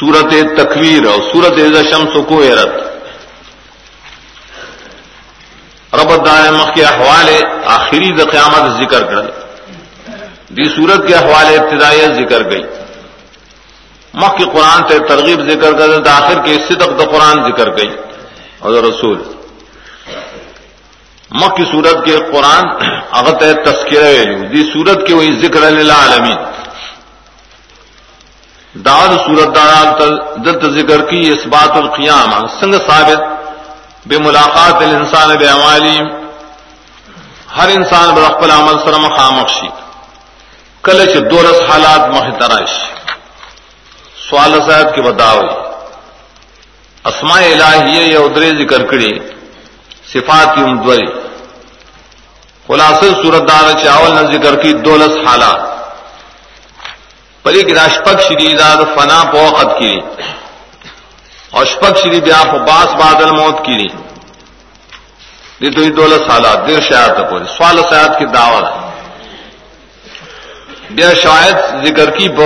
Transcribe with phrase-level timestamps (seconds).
[0.00, 1.58] سورت تکویر اور سورت
[1.92, 2.88] شمس کو رت
[5.94, 9.30] رب دائمخ کے حوالے آخری د قیامت ذکر کر۔
[10.48, 12.62] دی صورت کے حوالے ابتدائی ذکر گئی۔
[14.14, 17.96] مخ کے قرآن سے ترغیب ذکر کر داخر کے صدق د قرآن ذکر گئی۔
[18.58, 19.22] اور رسول۔
[21.30, 22.64] مخ کی صورت کے قرآن
[23.12, 26.36] اغت تذکر دی صورت کے وہی ذکر اللہ عالمین
[28.88, 29.58] داد صورت
[30.44, 33.20] دلت ذکر کی اس بات القیام سنگ ثابت
[34.06, 35.98] بے ملاقات الانسان بے عمالی
[37.56, 39.68] ہر انسان برقبل عمل سرم خامخشی
[40.82, 42.70] کلچ دورس حالات محترش
[44.30, 45.40] سوال صاحب کی بتاؤ۔
[47.04, 49.12] اسماء الہیہ یا ادرے ذکر کری۔
[50.12, 51.06] صفات امدوری
[52.68, 55.77] خلاصل صورت دار چاول نے ذکر کی دولس حالات۔
[57.48, 60.00] پری کی اشپک شری داد فنا پوقت کی
[61.50, 63.88] اور اشپک شری بیا باس بادل موت کی
[65.60, 68.64] دی تو دولت حالات دیر شاید پوری۔ سوال سیاد کی دعوت۔
[70.90, 72.40] بیا شاید ذکر کی ب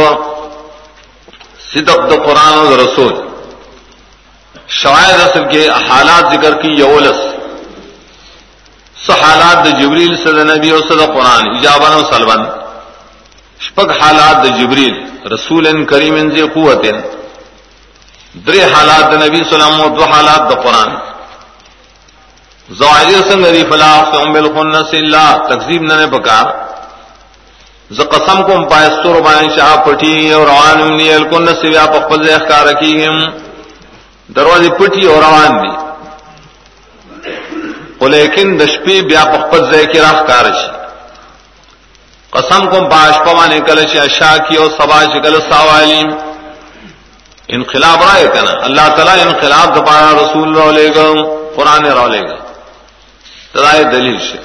[1.73, 3.29] صدق د قرآن و رسول۔
[4.69, 7.21] شاید اصل کے حالات ذکر کی یولس۔
[9.23, 12.62] حالات د جبریل صد نبی اور صد قرآن ایجابن و سلبن
[13.73, 14.95] شپک حالات د جبریل،
[15.33, 16.85] رسول کریم ان سے قوت
[18.47, 20.91] در حالات د نبی سلام و دو حالات د قرآن.
[22.69, 26.41] زواجر سنگ ری فلاح ام بالخنس اللہ تقسیم نہ پکا.
[27.91, 32.67] ز قسم کو پای پائستور بائیں شاہ پٹھی اور روان الکن سے آپ خپل اخکار
[32.67, 33.19] رکھی ہم.
[34.37, 35.73] دروازے پٹھی اور روان دی.
[38.09, 40.61] لیکن دشپی بیا پخپت زے کی راہ کارش
[42.33, 46.03] قسم کو باش پوانے کلش اشا کی اور سبا شکل ساوالی۔
[47.49, 52.37] انقلاب رائے کنا۔ اللہ تعالیٰ انقلاب دپارا رسول رو لے گا، قرآن رو لے گا۔
[53.53, 54.39] ترائے دلیل سے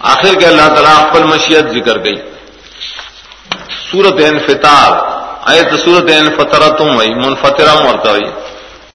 [0.00, 2.16] آخر کے اللہ تعالیٰ اقبل مشیت ذکر گئی۔
[3.92, 8.47] سورت انفطار۔ آئے تو سورت انفطرتم وئی منفطرم ورتا ہوئی